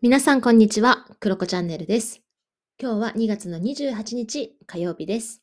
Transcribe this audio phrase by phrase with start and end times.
[0.00, 2.22] 皆さんこんにちは、クロコチャンネルです。
[2.80, 5.42] 今日は2月の28日火曜日です。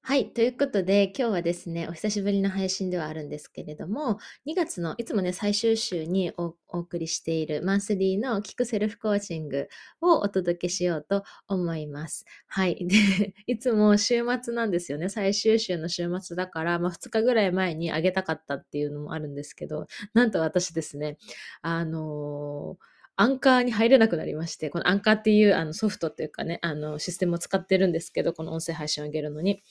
[0.00, 9.68] はい、ということで今日はですね、お久しぶりの配信ではあるんですけれども、2月のいつもね、最終週にお送りしているマンスリーの聞くセルフコーチング
[10.00, 12.24] をお届けしようと思います。
[12.46, 12.78] はい。
[12.88, 15.10] で、いつも週末なんですよね。
[15.10, 21.18] 最終週の週末だから、まあ2日ぐらい前にあげたかったっていうのもあるんですけど、なんと私ですね、
[21.60, 29.62] あのーアンカーに入れなくなりまして、このアンカーっていうあのソフトっていうかね、あのシステムを使ってるんですけど、この音声配信を上げるのに。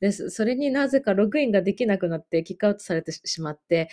[0.00, 3.88] で、それになぜかログインができなくなって、キックアウトされてしまって、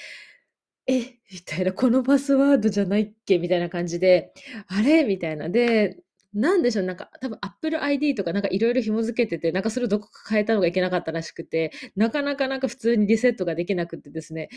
[0.88, 0.99] え
[1.31, 3.39] みたいな、このパスワードじゃないっけ？
[3.39, 4.33] みたいな感じで、
[4.67, 5.03] あれ？
[5.03, 5.49] みたいな。
[5.49, 5.97] で、
[6.33, 14.49] なんでしょう、なんか多分 Apple ID とかなんかいろいろ紐付けてて、なんかそれをどこか変えたのがいけなかったらしくて、なかなかなんか普通にリセットができなくてですね、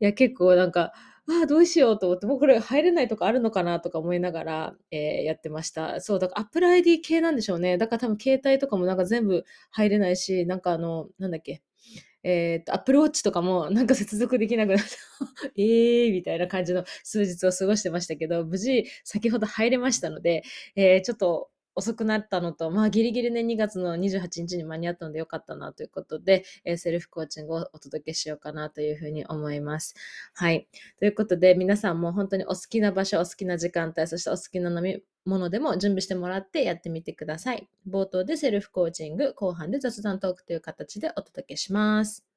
[0.00, 0.92] いや結構なんか、
[1.30, 6.00] ああ、どうしようと思って、もうこれ入れないとかあるのかなとか思いながら、えーやってました。
[6.00, 7.76] そう、だから Apple ID 系なんでしょうね。
[7.78, 11.62] だから多分携帯とかもなんか全部入れないし、なんかあの、なんだっけ、
[12.24, 14.86] えっと、Apple Watch とかもなんか接続できなくなった。
[15.56, 20.42] えーみたいな感じの数日を過ごしてましたけど、無事先ほど入れましたので、
[20.76, 29.94] えーちょっと遅くなったのと、まあギリギリね、2月の28日に間に合ったのでよかったなということで、えーセルフコーチングをお届けしようかなというふうに思います。
[30.34, 30.66] はい。
[30.98, 37.68] ということで、皆さんも本当にお好きな場所、お好きな時間帯、そしてお好きな飲み物でも準備してもらってやってみてください。
[37.88, 42.27] 冒頭でセルフコーチング、後半で雑談トークという形でお届けします。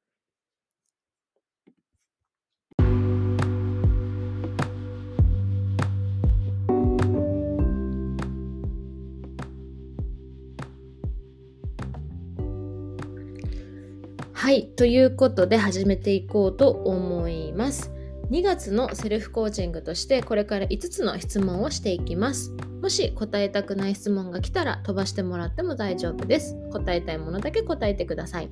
[14.52, 14.68] はい。
[14.68, 17.90] ということで始めていこうと思います。
[18.32, 22.52] 2月のセルフコーチングとしてこれから5つの質問をしていきます。
[22.82, 26.58] もし答えたくない質問が来たら飛ばしてもらっても大丈夫です。
[26.70, 28.50] 答えたいものだけ答えてください。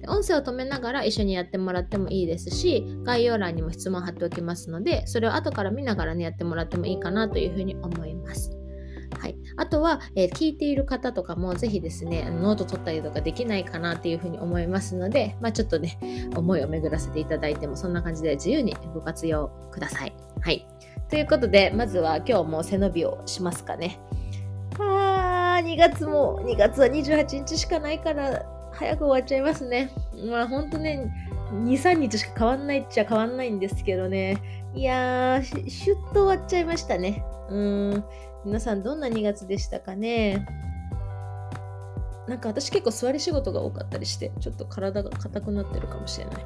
[0.00, 8.63] で音声を止めながら一緒にやってもらってもいいですし、概要欄にも質問貼っておきますので、それを後から見ながらね、やってもらってもいいかなというふうに思います。
[9.56, 15.98] あとは、えー聞いている方とかもぜひですねノート取ったりとかできないかなっていうふうに思いますので、まあ、ちょっとね
[16.34, 20.12] 思いを巡らせていただいてもそんな感じで自由にご活用ください。
[20.40, 20.66] はい、
[21.08, 24.00] ということでまずは今日も背伸びをしますかね。
[24.78, 29.92] あー2月も2月は28日しかないから早く終わっちゃいますね。
[30.28, 31.12] まあほんとね
[31.52, 37.24] 23日しか変わんないっちゃ変わんないんですけどねいやーシュッと終わっちゃいましたね。
[37.48, 38.04] うーん
[38.44, 40.46] 皆さんどんな2月でしたかね？
[42.28, 46.44] なんか私結構座り仕事が多かったりして、ちょっと体が硬くなってるかもしれない。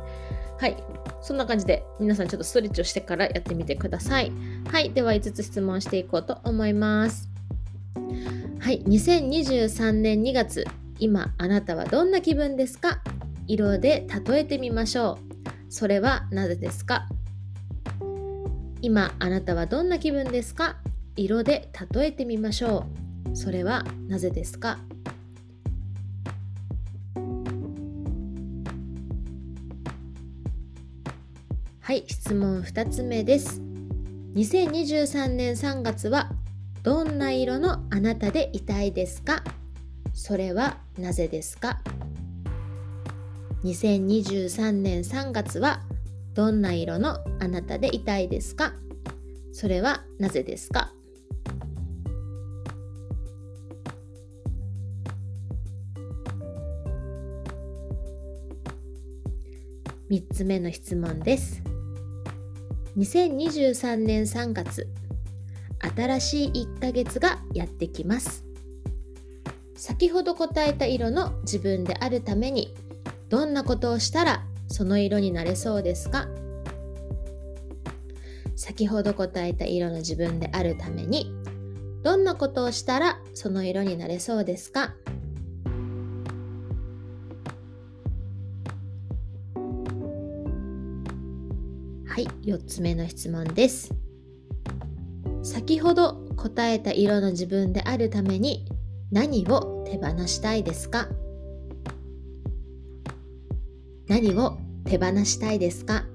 [0.58, 0.76] はい。
[1.20, 4.32] そんな感じで皆さんちょっとストレッチをしてからやってみてください。
[4.70, 4.90] はい。
[4.90, 7.28] では5つ質問していこうと思います。
[8.60, 8.82] はい。
[8.84, 10.64] 2023年2月、
[10.98, 13.02] 今あなたはどんな気分ですか？
[13.46, 15.18] 色で例えてみましょ
[15.68, 15.72] う。
[15.72, 17.06] それはなぜですか？
[18.82, 20.78] 今あなたはどんな気分ですか？
[21.18, 22.86] 色で例えてみましょ
[23.32, 23.36] う。
[23.36, 24.78] それはなぜですか？
[31.80, 33.60] はい、質問2つ目です。
[34.36, 36.30] 2023年3月は
[36.84, 39.42] どんな色のあなたでいたいですか？
[40.14, 41.80] それはなぜですか
[43.64, 45.82] ？2023年3月は
[46.34, 48.74] どんな色のあなたでいたいですか？
[49.52, 50.92] それはなぜですか？
[60.10, 61.62] 3つ目の質問です。
[62.96, 64.88] 2023年3月、
[65.94, 68.42] 新しい1ヶ月がやってきます。
[69.76, 72.74] 先ほど答えた色の自分であるために、
[73.28, 76.26] どんなことをしたらその色になれそうですか？
[78.56, 81.34] 先ほど答えた色の自分であるために、
[82.02, 84.94] どんなことをしたらその色になれそうですか？
[92.18, 93.94] はい、4つ目の質問です。
[95.44, 98.66] 先ほど答えた色の自分であるために
[99.12, 101.06] 何を手放したいですか？
[104.08, 106.06] 何を手放したいですか？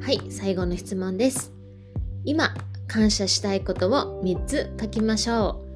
[0.00, 1.52] はい、最後の質問です。
[2.24, 2.54] 今、
[2.86, 5.67] 感謝したいことを3つ書きましょう。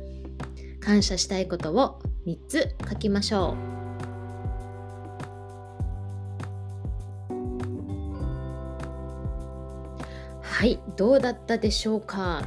[0.84, 3.72] 感謝したいことを3つ書きましょう。
[10.42, 12.42] はい、どうだったでしょうか？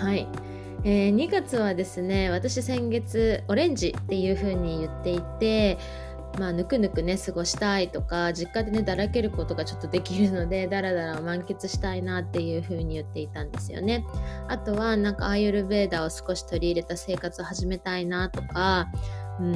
[0.00, 0.28] はい、
[0.84, 5.78] えー、2月はですね私先月オレンジっていう風に言っていて
[6.38, 14.06] まあ、ぬくぬくね過ごしたいとか実家でねだらけることがちょっとできるのでだらだら満喫したいなっていう風に言っていたんですよね
[14.48, 18.88] あとはなんかアーユルベーダを少し取り入れた生活を始めたいなとか
[19.40, 19.54] うん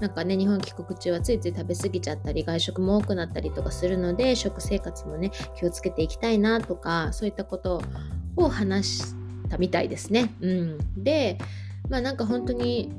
[0.00, 7.82] なんかね日本帰国中はついつい食べ過ぎちゃったり外食も多くなったりとかするので食生活もね気をつけていきたいなとかそういったこと
[8.36, 9.14] を話し
[9.48, 10.34] たみたいですね。
[10.40, 11.38] うん、で
[11.88, 12.92] まあなんか本当に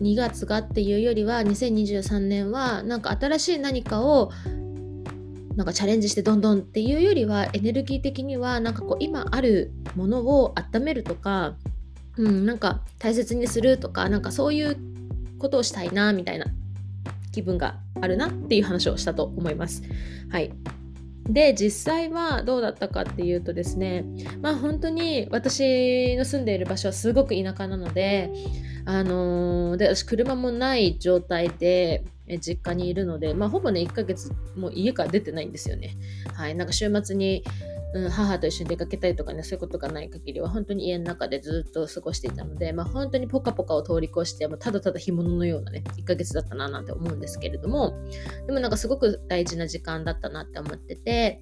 [0.00, 4.30] 2月がっていうよりは2023年はなんか新しい何かを
[5.56, 11.56] なんかチャレンジしてどんどんっていうよりはエネルギー的にはなんかこう今あるものを温めるとか、
[12.16, 14.76] うん、なんか大切にするとかなんかそういう
[15.40, 16.46] ことをしたいなみたいな
[17.32, 19.82] 気分があるなっていう話をしたと思います。
[20.30, 20.52] はい。
[21.28, 24.04] で実際はどうだったかっていうとですね
[24.40, 28.30] まあ本当に私の住んでいる場所はすごく田舎なので
[28.88, 32.04] あのー、で私車もない状態で
[32.40, 35.94] 実家にいるので、まあ、ほぼね1ヶ月もう家から出てないんですよね。
[36.32, 37.44] はい、なんか週末に
[37.94, 47.94] うん、母と一緒に出かけたりとかね、そういうことがない限りは、本当に家の中でずっと過ごしていたので、まあ、本当にポカポカを通り越して、もうただただ干物のようなね、1ヶ月だったななんて思うんですけれども、
[48.46, 51.40] でもなんかすごく大事な時間だったなって思ってて、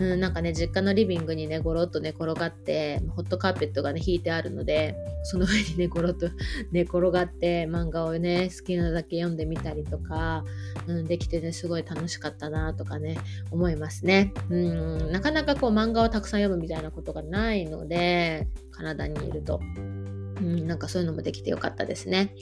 [0.00, 6.28] うん、なんかね、実家のリビングにね、ゴロっと寝転がって、ホットカーペットがね、引いてあるので、その上にね、ゴロっと
[6.70, 10.44] 寝転がって、漫画をね、好きなだけ読んでみたりとか、
[10.86, 13.18] うん、できてね、すごい楽しかったなとかね、
[13.50, 14.32] 思いますね。
[14.50, 19.60] うん、なかなかこう漫画をたくさん読むみたいなことがないので、カナダにいると。
[20.40, 22.34] うん、なんかそういうのもできてよかったですね。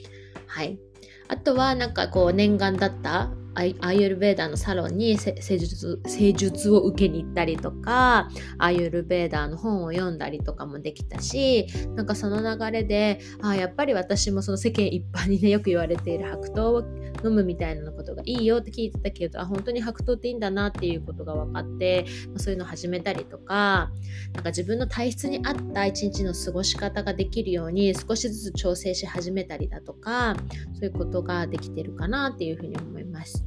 [0.45, 0.79] はい。
[1.27, 8.29] あとは、なんかこう、念願だったアーユルベーダーのサロンに施術施術を受けに行ったりとか
[8.59, 11.65] アイユルベーダーの本を読んだりとかもできたし
[11.95, 16.83] なんかその流れであやっぱり私もその世間一般にねよく言われている白桃を
[17.23, 23.91] 飲むみたいなことがいいよって聞いてたけどあ本当に白桃っていいんだなっていうことが分かって、ま、そういうの始めたりとか
[24.33, 30.35] なんか自分の体質に合った一日の過ごし方ができるように少しずつ調整し始めたりだとか
[30.73, 33.45] そういうことができてるかなっていうふうに思います。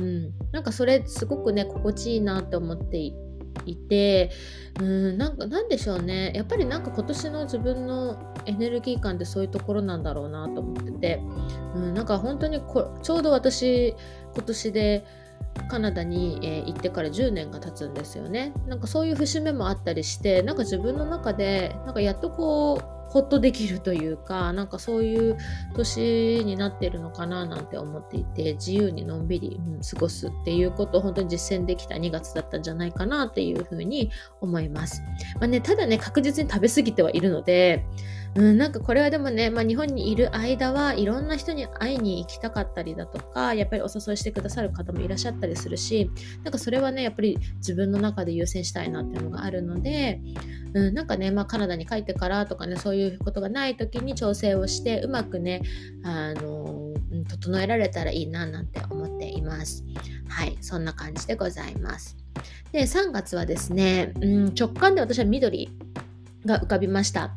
[0.00, 3.12] うん、なんかそれすごくね心地いいなって思ってい
[3.76, 4.30] て
[4.80, 6.32] うんなんかなんでしょうね。
[6.34, 11.22] やっぱりなんか今年の自分のエネルギー感ってそういうところなんだろうなと思ってて、
[11.74, 13.94] うん、なんか本当にこちょうど私
[14.34, 15.04] 今年で
[15.68, 18.52] カナダに、えー、行ってから10年が経つんですよね。
[18.66, 25.36] なんかそういう節目もあったりしてなんか自分の中でなんかやっとこうほっとできるというかなんかそういう
[25.74, 29.60] 年になってるのかななんて思っていて自由にのんびり、
[29.90, 34.10] 過ごすっていうことを本当に実践できた2月だったんじゃないかなっていうふうに
[34.40, 35.02] 思います。
[35.40, 37.84] まあね、ただね確実に食べ過ぎてはいるので
[38.34, 46.10] うん、なんかこれはでもね、まあ、日本にいる間はいろんな人に会いに行きたかったりだとかやっぱりお誘いしてくださる方もいらっしゃったりするし
[46.44, 50.20] なんかそれはねやっぱり自分の中で優先したいなっていうのがあるので、
[50.74, 55.62] うん、なんかね、まあ、カナダに帰ってからとかねそういうことがない時に調整をしてうまくね
[56.04, 56.94] あの
[57.28, 59.84] 整えられたらいいななんて思っています。
[60.28, 62.16] はい、そんな感じでございます。
[62.72, 65.70] で、3月はですね、うん、直感で私は緑
[66.44, 67.32] が浮かびました。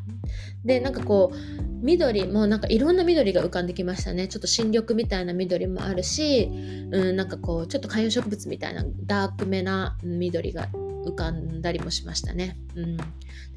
[0.64, 6.44] でなんかこう緑もなんかいろんな緑が浮かんできましたねちょっと新緑みたいな緑もあるし、
[6.92, 10.68] うん、なんかこうちょっと観葉植物みたいなダークめな緑が
[11.06, 12.58] 浮かんだりもしましたね。
[12.76, 13.04] うん、で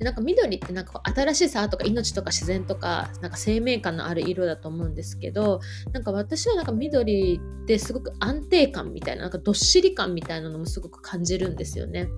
[0.01, 5.61] なんか緑ってなんか新しさとか命とか自然とかなんか生命感のある色だと思うんですけど
[5.93, 12.09] なんか私はなんか緑ってすごく安定感みたいななんかどっしり感みたいなのもすごく感じるんですよね。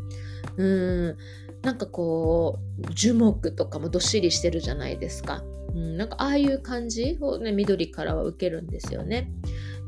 [0.56, 1.16] うん。
[1.62, 5.42] なんかこう樹木とかもどっしりしてるじゃないですか、
[5.74, 9.32] うん、なんかああいう感じをね緑からは受けるんですよね。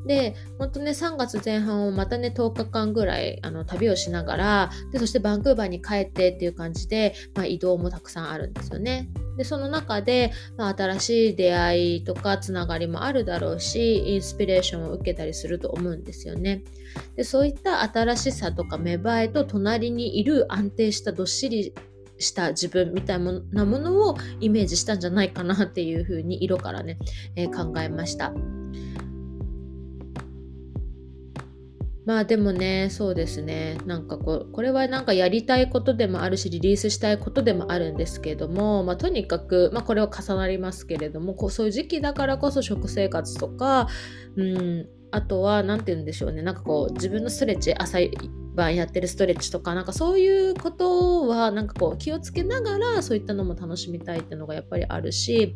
[0.07, 16.63] で本当ね3月前半をまたね10日間ぐらいあの旅をしながらでそしてバンクーバーに帰ってっていう感じで、まあ、移動もたくさんあるんですよねでその中で、まあ、新しい出会いとかつながりもあるだろうしインスピレーションを受けたりすると思うんですよね
[17.17, 21.73] でそういった新しさとか芽生えと隣にいる安定したどっしり
[22.19, 23.21] した自分みたい
[23.53, 26.99] なものをイメージしたんじゃないかなっていうふうに色からね、
[27.37, 28.33] えー、考えました。
[32.09, 33.77] まあでもね、そうですね。
[33.85, 43.89] なんかこう、これはなんかやりたいことでもあるし、リリースしたいことでもあるんですけども、まあとにかく、まあこれは重なりますけれども、こうそういう時期だからこそ食生活とか、
[44.37, 47.99] うん、あとは、何て言うんでしょうね、なんかこう、自分のストレッチ、朝
[48.59, 55.55] 晩やってるストレッチとかなんかそういうことはなんかこう気をつけながらそういったのも楽しみたいっていうのがやっぱりあるし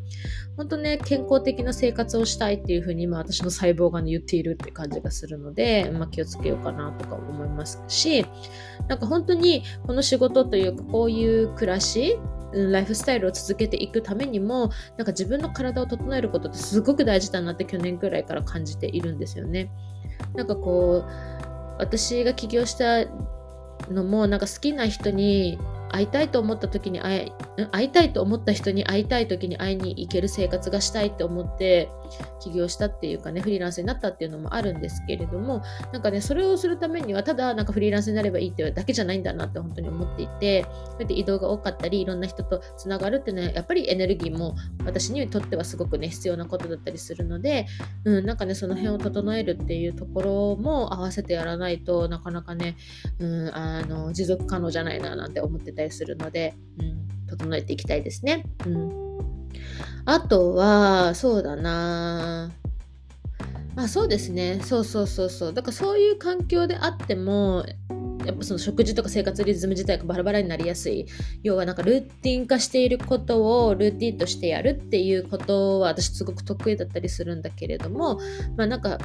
[0.57, 8.25] 本当ね健康的な生活をしたいっていうふうに今私の細胞が、ね、言っているって感じがするので、まあ、気をつけようかなとか思いますし
[8.89, 12.19] なんか本当にこの仕事というかこういう暮らし
[12.53, 19.71] ライフスタイルを続けていくためにもなんか自分の体を整えることってすごく大事だなって去年くらいから感じているんですよね。
[20.35, 21.42] なんかこう
[21.79, 23.05] 私が起業した
[23.91, 25.59] のもなんか好きな人に
[25.93, 27.33] 会いたいと思った時に会い
[27.71, 31.91] 会いたいと思った人に会いたい時に会いに行ける生活がしたいって思って
[32.41, 47.67] 起業したっていうかねフリーランスになったっていうのもあるんですけれどもなんかねそれをするためにはただなんかフリーランスになればいいってだけじゃないんだなって本当に思っていてそれで移動が多かったりいろんな人とつながるっていうのはやっぱりエネルギーも私にとってはすごくね必要なことだったりするので、
[48.05, 52.77] うん、なんかねその辺を整えるっていうところも合わせてやらないとなかなかね、
[53.19, 58.45] うん、あの持続可能じゃないななんて思ってたりたりするので、うん、整えていきたいですね。
[58.67, 59.03] うん
[60.05, 62.51] あとは、そうだな
[63.75, 64.61] まあそうですね。
[64.63, 65.55] そうそうそうそう。
[65.55, 67.65] だからそういう環境であっても、
[68.27, 71.07] やっぱその食事とか生活リズム自体がバラバラになりやすい。
[71.43, 78.21] 要はなんかルーティン化していることをルーティンとしてやるっていうことは私すごく得意だったりするんだけれども、
[78.57, 78.99] まあなんか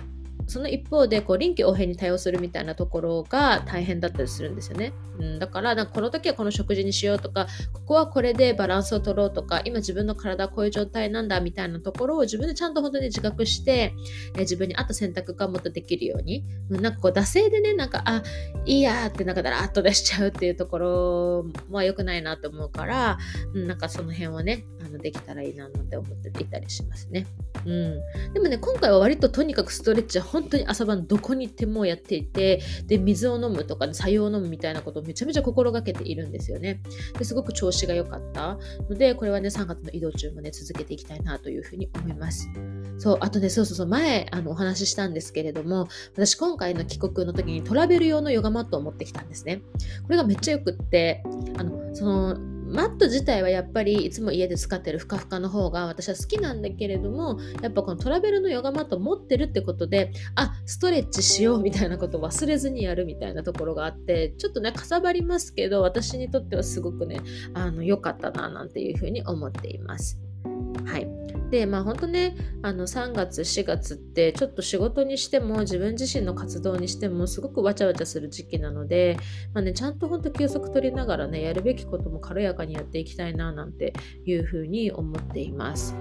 [0.47, 4.93] その一方でこう臨機応変に対応するみたいなところが大変だったりするんですよね。
[5.19, 13.93] うん、だからなんかこの時はこの食事にしようとかここはこれでバランスを取ろうとか今自分の体はこういう状態なんだみたいなところを自分でちゃんと本当に自覚して、
[14.35, 18.23] え自分に合った選択がもっとできるように、うん、なんかこう惰性でねなんかあ
[18.65, 23.17] いいやってなんかだらっと出しちゃうっていうところは良くないなと思うから、
[23.53, 27.27] うん、なんかその辺はねあのできたらいいななんて思っていたりしますね。
[27.65, 36.81] うん、でもね今回は割ととにかくストレッチは本当に朝晩どこに行ってもやっていてで水を飲むとか、ね、茶用を飲むみたいなことをめちゃめちゃ心がけているんですよね。
[37.17, 38.57] ですごく調子が良かった。
[38.89, 42.47] のでこれはね3月の移動中もね続けていきたいなというふうに思います。
[42.97, 49.61] そうあとねそうそうそう前あのお話ししたんですけれども私今回の帰国の時にトラベル用のヨガマットを持ってきたんですね。
[50.03, 51.23] これがめっちゃよくって
[51.57, 67.21] あのそのマット自体はやっぱりいつも家で使ってるふかふかの方が私は好きなんだけれどもやっぱこのトラベルのヨガマット持ってるってことであストレッチしようみたいなことを忘れずにやるみたいなところがあってちょっとねかさばりますけど私にとってはすごくね
[67.53, 70.19] あの良かったななんていうふうに思っています。
[70.85, 79.17] はいでまあ本当ねあの3月4月ってちょっと仕事にしても自分自身の活動にしてもすごくわちゃわちゃする時期なので、
[79.53, 83.93] まあね、ちゃんと本当休息取りながらねやるべきことも軽やかにやっていきたいななんて
[84.25, 85.95] いうふうに思っています。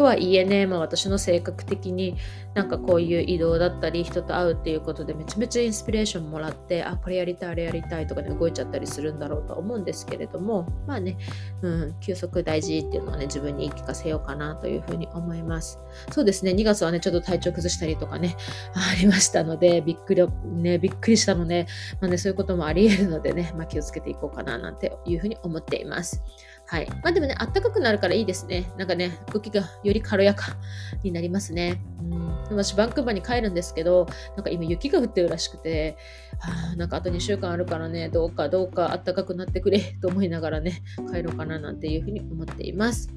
[0.00, 2.16] とはいえね、まあ、私の性格的に
[2.54, 11.18] なんかこういう移動だったり人と会うっていうことでめちゃめちゃインスピレーションもらってあこれやりたいあれやりたいとかね動いちゃったりするんだろうと思うんですけれどもまあね、
[11.60, 15.78] うん、休息大事っていうのはね自分に言い聞かせようかなというふうに思います。
[16.12, 18.36] そうですね2月はねちょっと体調崩したりとかね
[18.72, 21.66] ありましたのでびっくりねびっくりしたので、
[22.00, 26.24] まあね、そういうこともあり得るのでね、まあ、気をつけていこうかななんていうふうに思っています。
[26.70, 26.88] はい。
[27.02, 28.70] まあでもね、あったかくなるからいいですね。
[28.78, 30.56] なんかね、動きがより軽やか
[31.02, 31.82] になりますね。
[31.98, 32.42] うん。
[32.44, 35.96] 私、バンクーバーに帰るんですけど、なんか今雪が降ってるらしくて、
[36.38, 40.80] はあ、なんかあと2週間あるからね、どうかどうかあったかくなってくれと思いながらね、
[41.12, 43.08] 帰ろうかななんていうふうに思っています。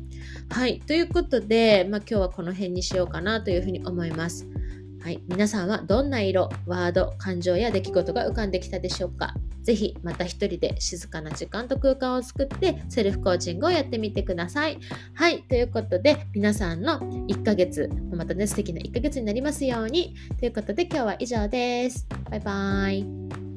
[0.50, 0.79] はい。
[0.79, 4.48] ということで、まあ今日はこの辺にしようかなというふうに思います。
[5.03, 9.36] はい、皆さんはどんな色、ワード、感情や出来事が浮かんできたでしょうか？
[9.63, 14.77] ぜひまた一人で静かな時間と空間を作ってセルフコーチングをやってみてください。
[15.13, 20.15] はい、ということで皆さんの1ヶ月、またね素敵な1ヶ月になりますように。
[20.39, 22.08] ということで今日は以上です。
[22.29, 23.52] バイバーイ。